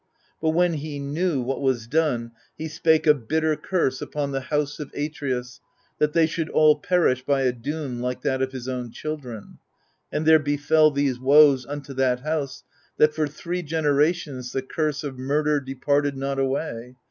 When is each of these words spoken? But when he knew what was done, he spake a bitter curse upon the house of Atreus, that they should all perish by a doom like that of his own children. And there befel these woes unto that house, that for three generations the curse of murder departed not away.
But 0.41 0.49
when 0.55 0.73
he 0.73 0.97
knew 0.97 1.41
what 1.43 1.61
was 1.61 1.85
done, 1.85 2.31
he 2.57 2.67
spake 2.67 3.05
a 3.05 3.13
bitter 3.13 3.55
curse 3.55 4.01
upon 4.01 4.31
the 4.31 4.39
house 4.41 4.79
of 4.79 4.89
Atreus, 4.95 5.59
that 5.99 6.13
they 6.13 6.25
should 6.25 6.49
all 6.49 6.75
perish 6.79 7.23
by 7.23 7.43
a 7.43 7.51
doom 7.51 7.99
like 7.99 8.23
that 8.23 8.41
of 8.41 8.51
his 8.51 8.67
own 8.67 8.89
children. 8.89 9.59
And 10.11 10.25
there 10.25 10.39
befel 10.39 10.89
these 10.89 11.19
woes 11.19 11.67
unto 11.67 11.93
that 11.93 12.21
house, 12.21 12.63
that 12.97 13.13
for 13.13 13.27
three 13.27 13.61
generations 13.61 14.53
the 14.53 14.63
curse 14.63 15.03
of 15.03 15.19
murder 15.19 15.59
departed 15.59 16.17
not 16.17 16.39
away. 16.39 16.95